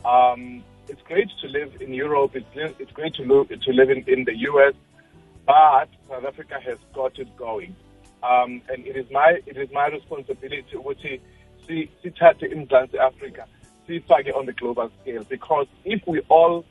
Um, 0.06 0.64
it's 0.88 1.02
great 1.04 1.30
to 1.42 1.48
live 1.48 1.82
in 1.82 1.94
Europe. 1.94 2.36
It's, 2.36 2.80
it's 2.80 2.92
great 2.92 3.14
to 3.16 3.24
live 3.24 3.50
to 3.50 3.72
live 3.72 3.90
in, 3.90 4.04
in 4.08 4.26
the 4.26 4.36
US 4.50 4.74
but 5.50 5.90
South 6.08 6.26
Africa 6.26 6.60
has 6.64 6.78
got 6.94 7.18
it 7.18 7.36
going. 7.36 7.76
Um, 8.22 8.62
and 8.70 8.86
it 8.86 8.96
is 8.96 9.10
my 9.10 9.40
it 9.48 9.58
is 9.58 9.70
my 9.72 9.88
responsibility 9.88 10.76
ukuthi 10.76 11.22
sithathe 11.70 12.46
imzansi 12.52 12.98
Africa 13.00 13.46
siyifake 13.88 14.36
on 14.36 14.46
the 14.46 14.54
global 14.54 14.90
scale. 15.02 15.24
Because 15.30 15.68
if 15.86 16.02
we 16.08 16.20
all 16.30 16.66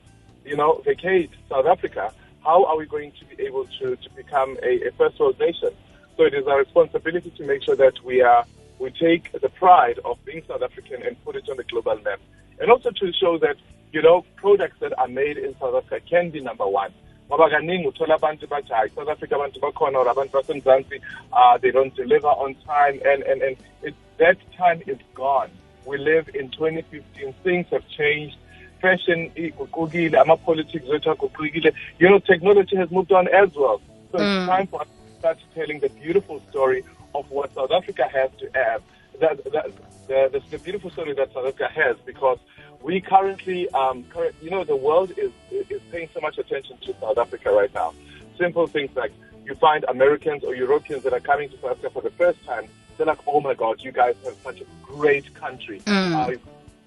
you 0.45 0.57
know 0.57 0.83
vacate 0.85 1.31
South 1.49 1.67
Africa 1.67 2.13
how 2.45 2.65
are 2.65 2.79
we 2.79 2.87
going 2.87 3.13
to 3.13 3.25
be 3.37 3.43
able 3.43 3.67
to, 3.79 3.97
to 3.97 4.11
become 4.17 4.57
a, 4.63 4.89
a 4.89 4.93
first 4.93 5.19
world 5.21 5.39
nation? 5.39 5.71
So 6.17 6.25
it 6.25 6.35
is 6.35 6.47
our 6.47 6.59
responsibility 6.59 7.31
to 7.31 7.47
make 7.47 7.63
sure 7.63 7.77
that 7.77 8.03
we 8.05 8.23
are 8.23 8.45
we 8.79 8.91
take 8.91 9.33
the 9.33 9.49
pride 9.49 9.99
of 10.05 10.25
being 10.25 10.43
South 10.47 10.63
African 10.63 11.03
and 11.03 11.23
put 11.25 11.35
it 11.37 11.49
on 11.51 11.57
the 11.57 11.65
global 11.65 11.97
map. 11.97 12.21
And 12.61 12.71
also 12.71 12.91
to 12.91 13.13
show 13.13 13.39
that 13.39 13.57
you 13.93 14.03
know 14.03 14.25
products 14.37 14.79
that 14.81 14.99
are 14.99 15.09
made 15.09 15.37
in 15.37 15.57
South 15.59 15.75
Africa 15.75 16.01
can 16.09 16.31
be 16.31 16.41
number 16.41 16.67
one 16.67 16.93
ngoba 17.29 17.51
kaningi 17.51 17.87
uthola 17.89 18.15
abantu 18.15 18.47
bathi 18.47 18.73
hayi 18.73 18.91
south 18.91 19.09
africa 19.09 19.33
abantu 19.35 19.61
bakhona 19.61 19.99
or 19.99 20.09
abantu 20.09 20.33
basemzansi 20.33 21.01
uh, 21.33 21.59
they 21.61 21.71
don't 21.71 21.95
deliver 21.97 22.29
on 22.29 22.55
time 22.55 23.01
and, 23.05 23.23
and, 23.23 23.43
and 23.43 23.57
it, 23.83 23.95
that 24.19 24.37
time 24.57 24.83
is 24.87 24.99
gone. 25.15 25.51
We 25.87 25.97
live 25.97 26.29
in 26.35 26.51
2015 26.51 27.35
things 27.45 27.67
have 27.71 27.87
changed. 27.89 28.37
Fashion 28.83 29.31
iguqukile 29.35 30.19
ama-politics 30.21 30.89
wethu 30.89 31.11
aguqukile. 31.11 31.73
You 31.99 32.09
know 32.11 32.19
technology 32.19 32.77
has 32.77 32.91
moved 32.91 33.13
on 33.13 33.29
as 33.29 33.55
well. 33.55 33.81
So 34.13 34.19
mm. 34.19 34.39
it's 34.39 34.49
time 34.49 34.67
for 34.67 34.83
us 34.83 34.89
to 34.89 35.19
start 35.19 35.39
telling 35.55 35.81
the 35.81 35.89
beautiful 35.89 36.43
story 36.51 36.85
of 37.15 37.31
what 37.31 37.55
south 37.55 37.71
africa 37.71 38.09
has 38.13 38.31
to 38.39 38.47
have 38.55 38.83
that, 39.21 39.45
that, 39.53 39.73
the, 40.07 40.29
the, 40.33 40.43
the 40.51 40.59
beautiful 40.59 40.91
story 40.91 41.13
that 41.15 41.33
south 41.33 41.47
africa 41.47 41.69
has 41.75 41.97
because 42.05 42.39
we 42.83 43.01
currently, 43.01 43.69
um, 43.71 44.05
current, 44.05 44.35
you 44.41 44.51
know, 44.51 44.65
the 44.65 44.77
world 44.77 45.13
is 45.17 45.33
is 45.51 45.81
paying 45.91 46.09
so 46.15 46.21
much 46.21 46.39
attention 46.39 46.77
to 46.79 46.95
South 47.01 47.19
Africa 47.19 47.51
right 47.51 47.73
now. 47.75 47.95
Simple 48.37 48.67
things 48.67 48.91
like 48.95 49.13
you 49.45 49.55
find 49.57 49.85
Americans 49.89 50.45
or 50.45 50.55
Europeans 50.55 51.03
that 51.03 51.13
are 51.13 51.21
coming 51.21 51.49
to 51.51 51.57
South 51.59 51.73
Africa 51.73 51.91
for 51.91 52.03
the 52.03 52.11
first 52.11 52.45
time. 52.45 52.69
They're 52.97 53.07
like, 53.07 53.21
"Oh 53.27 53.41
my 53.41 53.55
God, 53.55 53.81
you 53.81 53.93
guys 53.93 54.17
have 54.25 54.37
such 54.43 54.61
a 54.61 54.67
great 54.83 55.33
country, 55.35 55.81
mm. 55.81 56.13
uh, 56.15 56.37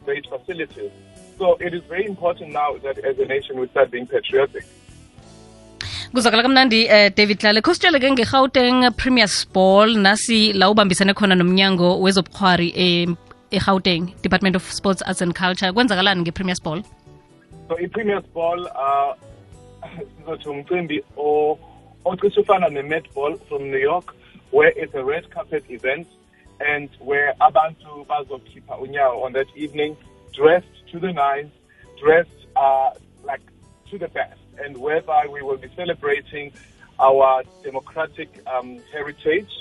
great 0.05 0.25
facilities." 0.27 0.91
So 1.37 1.55
it 1.59 1.73
is 1.73 1.83
very 1.83 2.05
important 2.05 2.51
now 2.53 2.77
that 2.83 2.97
as 2.99 3.17
a 3.19 3.25
nation 3.25 3.59
we 3.59 3.67
start 3.67 3.91
being 3.91 4.07
patriotic. 4.07 4.65
kuzwakala 6.13 6.43
kamnandi 6.43 6.79
uh, 6.89 7.09
david 7.17 7.39
Tlale 7.39 7.61
kho 7.65 7.73
sitshele 7.75 7.99
ke 8.03 8.09
nge-gauteng 8.11 8.79
premiers 9.01 9.35
ball 9.55 9.95
nasi 10.05 10.39
la 10.53 10.67
ubambisene 10.73 11.13
khona 11.19 11.35
nomnyango 11.41 11.89
wezobukhwari 12.03 12.67
egauteng 13.51 14.19
department 14.21 14.55
of 14.55 14.63
sports 14.63 15.01
arts 15.01 15.21
and 15.21 15.35
culture. 15.35 15.71
Kwenzakalani 15.73 16.21
nge-premiers 16.21 16.59
ball? 16.59 16.81
So 17.67 17.77
i-premiers 17.79 18.25
ball 18.33 18.67
uh 18.67 19.13
sizothi 20.17 20.49
umcimbi 20.49 21.03
ocishe 22.05 22.39
ufana 22.39 22.69
ne-Met 22.69 23.13
Ball 23.13 23.37
from 23.47 23.71
new 23.71 23.77
york 23.77 24.15
where 24.51 24.73
it's 24.75 24.93
a 24.95 25.03
red 25.03 25.29
carpet 25.29 25.63
event 25.69 26.07
and 26.59 26.89
where 26.99 27.33
abantu 27.39 28.05
bazokhipha 28.05 28.77
unyawo 28.77 29.23
on 29.23 29.33
that 29.33 29.47
evening 29.55 29.95
dressed 30.33 30.75
to 30.91 30.99
the 30.99 31.11
nines 31.13 31.51
dressed 32.01 32.47
uh, 32.55 32.89
like 33.23 33.43
to 33.89 33.97
the 33.97 34.07
best 34.07 34.41
and 34.63 34.77
whereby 34.77 35.25
we 35.27 35.41
will 35.41 35.57
be 35.57 35.69
celebrating 35.75 36.51
our 36.99 37.43
democratic 37.63 38.29
um, 38.47 38.79
heritage 38.91 39.51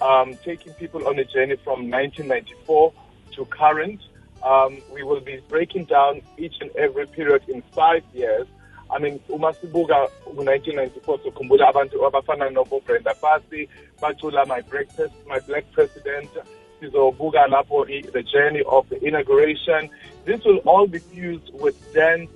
um, 0.00 0.34
taking 0.44 0.72
people 0.74 1.06
on 1.06 1.18
a 1.18 1.24
journey 1.24 1.56
from 1.56 1.90
1994 1.90 2.92
to 3.32 3.44
current. 3.46 4.00
Um, 4.42 4.78
we 4.92 5.02
will 5.02 5.20
be 5.20 5.40
breaking 5.48 5.84
down 5.84 6.22
each 6.38 6.54
and 6.60 6.70
every 6.76 7.06
period 7.06 7.42
in 7.48 7.62
five 7.74 8.02
years. 8.14 8.46
I 8.90 8.98
mean, 8.98 9.20
umasibuga 9.28 10.08
1994 10.26 11.18
sokhumbula 11.24 11.68
abantu 11.68 12.06
abafana 12.06 12.50
nobo 12.50 12.80
Brenda 12.80 13.14
Fassie 13.14 13.68
bacula 14.00 14.46
my 14.46 14.60
breakfast 14.62 15.14
my 15.28 15.38
black 15.40 15.64
president 15.72 16.30
sizobuka 16.80 17.46
lapho 17.46 17.84
the 18.12 18.22
journey 18.22 18.62
of 18.66 18.88
the 18.88 18.98
inauguration 19.06 19.88
this 20.24 20.44
will 20.44 20.58
all 20.66 20.86
be 20.88 20.98
fused 20.98 21.52
with 21.54 21.76
dance 21.94 22.30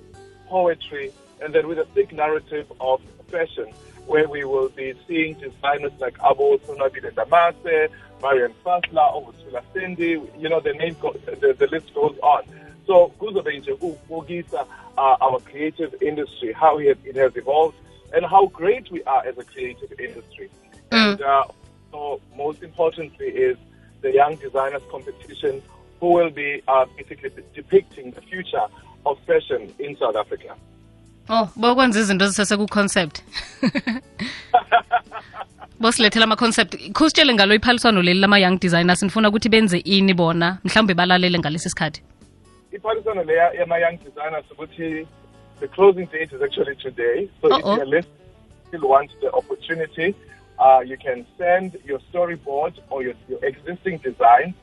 poetry 0.47 1.11
and 1.43 1.53
then 1.53 1.67
with 1.67 1.79
a 1.79 1.85
thick 1.93 2.13
narrative 2.13 2.71
of 2.79 3.01
fashion 3.27 3.67
where 4.07 4.27
we 4.27 4.45
will 4.45 4.69
be 4.69 4.93
seeing 5.07 5.33
designers 5.33 5.91
like 5.99 6.17
Abo 6.19 6.59
Sonabile 6.61 7.11
Damase, 7.13 7.89
Marianne 8.25 8.55
Fassler, 8.65 9.07
Ovutula 9.15 9.61
Cindy, 9.71 10.19
you 10.39 10.49
know, 10.49 10.59
the 10.59 10.73
name, 10.73 10.95
go, 10.99 11.13
the, 11.13 11.53
the 11.53 11.67
list 11.67 11.93
goes 11.93 12.17
on. 12.23 12.43
So 12.87 13.11
kuzobe 13.19 13.57
nje 13.59 13.71
ukubukisa 13.71 14.65
uh, 14.97 15.17
our 15.21 15.39
creative 15.39 15.93
industry, 16.01 16.51
how 16.53 16.79
it, 16.79 16.97
it 17.03 17.15
has 17.15 17.35
evolved, 17.35 17.77
and 18.13 18.25
how 18.25 18.47
great 18.47 18.89
we 18.91 19.03
are 19.03 19.23
as 19.27 19.37
a 19.37 19.43
creative 19.43 19.91
industry. 19.99 20.49
Mm. 20.91 21.11
And 21.11 21.21
uh, 21.21 21.43
so 21.91 22.19
most 22.35 22.63
importantly 22.63 23.27
is 23.27 23.57
the 24.01 24.11
Young 24.11 24.35
Designers 24.37 24.83
Competition, 24.89 25.61
who 25.99 26.07
will 26.13 26.31
be 26.31 26.63
uh, 26.67 26.85
basically 26.97 27.29
depicting 27.53 28.11
the 28.11 28.21
future 28.21 28.65
of 29.05 29.19
fashion 29.27 29.71
in 29.77 29.97
South 29.97 30.15
Africa. 30.15 30.55
Oh, 31.29 31.49
bokwenza 31.55 31.99
izinto 31.99 32.27
zisese 32.27 32.57
ku-concept 32.57 33.23
bosilethela 35.79 36.23
ama-concept 36.23 36.91
khusitshele 36.93 37.33
ngalo 37.33 37.55
iphaliswano 37.55 38.01
leli 38.01 38.19
lama-young 38.19 38.59
designers 38.59 39.03
nifuna 39.03 39.29
ukuthi 39.29 39.49
benze 39.49 39.77
ini 39.77 40.13
bona 40.13 40.57
mhlawumbe 40.63 40.93
balalele 40.93 41.39
ngalesi 41.39 41.69
sikhathi 41.69 42.03
iphaliswano 42.71 43.23
le 43.23 43.33
yama-young 43.33 43.97
designers 43.97 44.45
ukuthi 44.51 45.07
the 45.59 45.67
closing 45.67 46.05
date 46.05 46.35
is 46.35 46.41
actually 46.41 46.75
today 46.75 47.29
so 47.41 47.47
uh 47.47 47.53
-oh. 47.53 47.59
if 47.59 47.77
you're 47.77 47.95
list, 47.95 48.09
still 48.67 48.85
want 48.85 49.11
the 49.21 49.29
opportunity 49.29 50.15
uh, 50.57 50.81
you 50.85 50.97
can 50.97 51.25
send 51.37 51.77
your 51.85 51.99
storyboard 52.09 52.73
or 52.89 53.03
your, 53.03 53.13
your 53.27 53.43
existing 53.45 53.97
design 53.97 54.53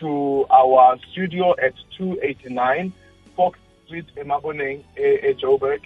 to 0.00 0.46
our 0.50 0.98
studio 1.12 1.54
at 1.62 1.74
289 1.98 2.92
Fox 3.36 3.58
Street 3.86 4.06
in 4.16 4.28
Maboneng, 4.28 4.82
Joburg, 5.40 5.80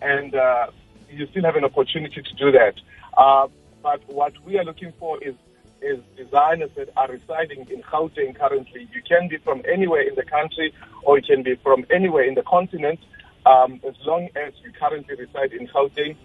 and 0.00 0.34
uh, 0.34 0.66
you 1.10 1.26
still 1.28 1.44
have 1.44 1.56
an 1.56 1.64
opportunity 1.64 2.22
to 2.22 2.34
do 2.34 2.50
that. 2.52 2.74
Uh, 3.16 3.48
but 3.82 4.00
what 4.08 4.32
we 4.44 4.58
are 4.58 4.64
looking 4.64 4.92
for 4.98 5.22
is 5.22 5.34
is 5.82 5.98
designers 6.16 6.70
that 6.76 6.88
are 6.96 7.08
residing 7.08 7.66
in 7.68 7.82
Gauteng 7.82 8.36
currently. 8.36 8.88
You 8.94 9.02
can 9.02 9.26
be 9.26 9.38
from 9.38 9.62
anywhere 9.66 10.02
in 10.02 10.14
the 10.14 10.22
country 10.22 10.72
or 11.02 11.18
you 11.18 11.24
can 11.24 11.42
be 11.42 11.56
from 11.56 11.84
anywhere 11.90 12.22
in 12.22 12.34
the 12.34 12.42
continent. 12.42 13.00
Um, 13.44 13.80
as 13.86 13.94
long 14.06 14.28
as 14.36 14.52
you 14.62 14.70
currently 14.70 15.16
reside 15.16 15.52
in 15.52 15.66
Gauteng, 15.66 16.16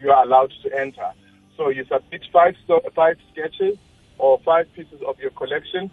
you 0.00 0.12
are 0.12 0.24
allowed 0.24 0.52
to 0.62 0.78
enter. 0.78 1.10
So 1.56 1.70
you 1.70 1.84
submit 1.84 2.22
five, 2.32 2.54
five 2.94 3.16
sketches 3.32 3.78
or 4.18 4.38
five 4.44 4.72
pieces 4.74 5.00
of 5.06 5.18
your 5.18 5.30
collection 5.30 5.90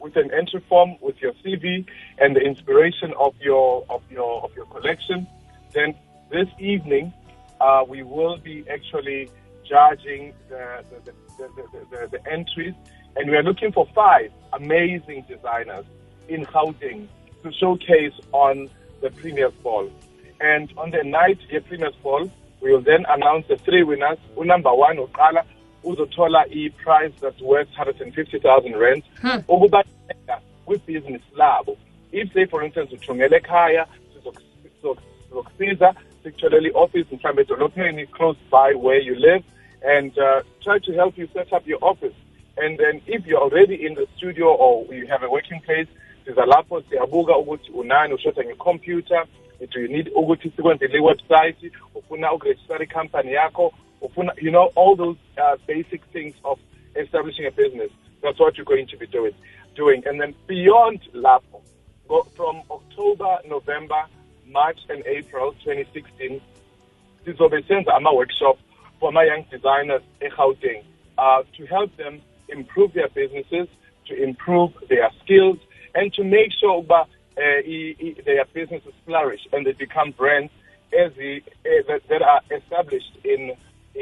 with 0.00 0.16
an 0.16 0.30
entry 0.32 0.60
form 0.68 0.96
with 1.00 1.20
your 1.20 1.32
CV 1.44 1.86
and 2.18 2.34
the 2.34 2.40
inspiration 2.40 3.12
of 3.18 3.34
your 3.40 3.84
of 3.88 4.02
your 4.10 4.42
of 4.42 4.54
your 4.56 4.66
collection. 4.66 5.26
Then 5.72 5.94
this 6.30 6.48
evening, 6.58 7.12
uh, 7.60 7.84
we 7.86 8.02
will 8.02 8.38
be 8.38 8.64
actually 8.68 9.30
judging 9.68 10.32
the, 10.48 10.84
the, 11.04 11.12
the, 11.90 12.08
the, 12.12 12.30
entries, 12.30 12.74
and 13.16 13.30
we 13.30 13.36
are 13.36 13.42
looking 13.42 13.72
for 13.72 13.86
five 13.94 14.30
amazing 14.52 15.24
designers 15.28 15.84
in 16.28 16.44
Gauteng 16.46 17.08
to 17.42 17.52
showcase 17.52 18.12
on 18.32 18.68
the 19.00 19.10
Premier's 19.10 19.52
Ball. 19.62 19.90
And 20.40 20.72
on 20.76 20.90
the 20.90 21.02
night, 21.04 21.38
the 21.50 21.60
Premier's 21.60 21.94
Ball, 22.02 22.30
we 22.60 22.72
will 22.72 22.80
then 22.80 23.04
announce 23.08 23.46
the 23.48 23.56
three 23.56 23.82
winners. 23.82 24.18
Number 24.36 24.74
one, 24.74 24.96
uqala 24.96 25.44
uzothola 25.84 26.46
i-prize 26.50 27.12
that's 27.20 27.40
worth 27.40 27.68
150,000 27.68 28.76
rand. 28.76 29.02
Hmm. 29.20 29.38
Business 30.86 31.22
labo 31.36 31.76
if 32.12 32.32
say 32.32 32.46
for 32.46 32.62
instance 32.62 32.90
uthungele 32.92 33.36
ekhaya 33.36 33.86
sizok- 34.14 34.40
sizok- 34.82 35.02
sizokusiza 35.28 35.94
sikutholele 36.22 36.68
i-office 36.68 37.06
mhlawumbe 37.16 37.42
edolophini 37.42 38.06
close 38.06 38.38
by 38.50 38.74
where 38.74 39.00
you 39.00 39.14
live 39.14 39.44
and 39.84 40.16
uh, 40.18 40.42
try 40.62 40.78
to 40.78 40.92
help 40.92 41.18
you 41.18 41.28
set 41.32 41.52
up 41.52 41.66
your 41.66 41.78
office. 41.82 42.14
And 42.56 42.78
then 42.78 43.00
if 43.06 43.26
you're 43.26 43.40
already 43.40 43.86
in 43.86 43.94
the 43.94 44.06
studio 44.16 44.54
or 44.54 44.92
you 44.94 45.06
have 45.06 45.22
a 45.22 45.30
working 45.30 45.60
place 45.60 45.88
siza 46.24 46.46
lapho 46.46 46.80
siyabuka 46.80 47.36
ukuthi 47.36 47.72
unani 47.72 48.14
ushoda 48.14 48.44
ngecomputer 48.44 49.26
do 49.70 49.80
you 49.80 49.88
need 49.88 50.10
ukuthi 50.14 50.50
sikwenzele 50.50 50.98
iwebsite 50.98 51.72
ufuna 51.94 52.32
ukurejistara 52.32 52.84
icompany 52.84 53.32
yakho 53.32 53.72
ufuna 54.00 54.32
you 54.40 54.50
know 54.50 54.72
all 54.76 54.96
those 54.96 55.18
uh, 55.36 55.66
basic 55.66 56.02
things 56.12 56.34
of 56.44 56.58
establishing 56.94 57.46
a 57.46 57.50
business. 57.50 57.90
That's 58.22 58.38
what 58.40 58.56
you're 58.56 58.76
going 58.76 58.86
to 58.86 58.96
be 58.96 59.06
doing 59.06 59.34
doing. 59.74 60.02
And 60.06 60.20
then 60.20 60.34
beyond 60.46 61.00
lapho 61.14 61.62
from 62.36 62.62
october 62.70 63.38
november 63.48 64.04
march 64.46 64.78
and 64.88 65.02
april 65.06 65.52
2016 65.64 66.40
this 67.24 67.38
will 67.38 67.48
be 67.48 67.56
sizobe 67.56 67.68
senza 67.68 67.94
ama-workshop 67.94 68.58
for 69.02 69.08
ama-young 69.08 69.44
designers 69.50 70.00
egauteng 70.20 70.84
uh, 71.18 71.42
to 71.56 71.66
help 71.66 71.90
them 71.96 72.22
improve 72.48 72.92
their 72.94 73.08
businesses 73.08 73.66
to 74.06 74.14
improve 74.14 74.70
their 74.88 75.10
skills 75.24 75.58
and 75.96 76.14
to 76.14 76.22
make 76.22 76.50
sure 76.58 76.76
uba 76.78 77.00
uh, 77.02 77.60
their 78.24 78.44
businesses 78.54 78.94
flourish 79.04 79.42
and 79.52 79.66
they 79.66 79.72
become 79.72 80.12
brands 80.12 80.52
as 80.96 81.10
the, 81.14 81.42
uh, 81.66 81.82
that, 81.88 82.00
that 82.08 82.22
are 82.22 82.42
established 82.58 83.14
in, 83.24 83.42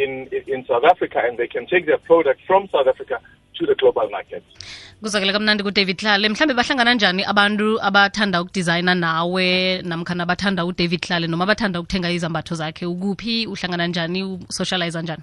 in 0.03 0.29
in 0.47 0.67
South 0.67 0.85
Africa 0.85 1.19
and 1.25 1.39
they 1.39 1.49
can 1.49 1.65
take 1.67 1.87
their 1.87 2.03
product 2.11 2.41
from 2.47 2.69
South 2.75 2.87
Africa 2.87 3.17
to 3.61 3.67
the 3.67 3.75
global 3.75 4.09
market. 4.11 4.43
kuzakele 5.03 5.33
kamnandi 5.33 5.63
kudavid 5.65 6.01
hlale 6.01 6.29
mhlambe 6.29 6.55
bahlangana 6.55 6.95
njani 6.95 7.23
abantu 7.25 7.83
abathanda 7.83 8.43
ukudizayina 8.43 8.95
nawe 8.95 9.47
namkhana 9.83 10.23
abathanda 10.23 10.65
udavid 10.65 11.07
hlale 11.07 11.27
noma 11.27 11.45
abathanda 11.45 11.81
ukuthenga 11.81 12.11
izambatho 12.11 12.55
zakhe 12.55 12.87
ukuphi 12.87 13.47
uhlangana 13.47 13.87
njani 13.87 14.23
usocialize 14.23 15.03
njani 15.03 15.23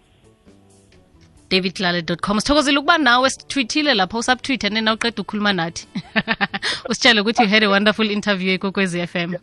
davidlale.com 1.51 2.41
sithokozile 2.41 2.79
ukuba 2.79 2.99
nawe 2.99 3.31
sithwithile 3.31 3.95
lapho 3.95 4.19
usabutwithe 4.19 4.71
nena 4.71 4.93
uqeda 4.93 5.23
ukhuluma 5.23 5.53
nathi 5.53 5.89
usitshele 6.91 7.21
ukuthi 7.21 7.43
you 7.43 7.49
had 7.49 7.65
a 7.65 7.69
wonderful 7.69 8.11
interview 8.11 8.53
ekwekwezi 8.53 9.07
FM 9.07 9.35
m 9.35 9.37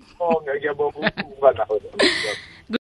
ngiyabonga 0.57 1.11
ukuba 1.23 1.51
nawe. 1.51 1.81